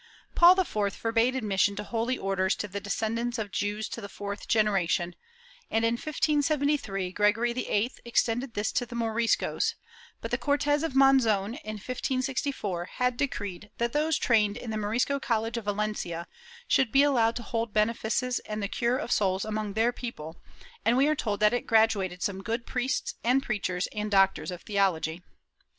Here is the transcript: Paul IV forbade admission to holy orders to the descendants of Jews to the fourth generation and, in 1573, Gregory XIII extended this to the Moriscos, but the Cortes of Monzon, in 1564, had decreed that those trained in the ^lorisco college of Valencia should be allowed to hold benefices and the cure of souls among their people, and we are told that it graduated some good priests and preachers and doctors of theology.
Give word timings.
Paul 0.33 0.59
IV 0.59 0.95
forbade 0.95 1.35
admission 1.35 1.75
to 1.75 1.83
holy 1.83 2.17
orders 2.17 2.55
to 2.55 2.67
the 2.67 2.79
descendants 2.79 3.37
of 3.37 3.51
Jews 3.51 3.87
to 3.89 4.01
the 4.01 4.09
fourth 4.09 4.47
generation 4.47 5.13
and, 5.69 5.85
in 5.85 5.93
1573, 5.93 7.11
Gregory 7.11 7.53
XIII 7.53 7.91
extended 8.03 8.55
this 8.55 8.71
to 8.71 8.87
the 8.87 8.95
Moriscos, 8.95 9.75
but 10.19 10.31
the 10.31 10.39
Cortes 10.39 10.81
of 10.81 10.95
Monzon, 10.95 11.53
in 11.63 11.75
1564, 11.75 12.85
had 12.93 13.15
decreed 13.15 13.69
that 13.77 13.93
those 13.93 14.17
trained 14.17 14.57
in 14.57 14.71
the 14.71 14.77
^lorisco 14.77 15.21
college 15.21 15.57
of 15.57 15.65
Valencia 15.65 16.25
should 16.67 16.91
be 16.91 17.03
allowed 17.03 17.35
to 17.35 17.43
hold 17.43 17.71
benefices 17.71 18.39
and 18.39 18.63
the 18.63 18.67
cure 18.67 18.97
of 18.97 19.11
souls 19.11 19.45
among 19.45 19.73
their 19.73 19.93
people, 19.93 20.41
and 20.83 20.97
we 20.97 21.07
are 21.07 21.13
told 21.15 21.39
that 21.41 21.53
it 21.53 21.67
graduated 21.67 22.23
some 22.23 22.41
good 22.41 22.65
priests 22.65 23.13
and 23.23 23.43
preachers 23.43 23.85
and 23.93 24.09
doctors 24.09 24.49
of 24.49 24.63
theology. 24.63 25.21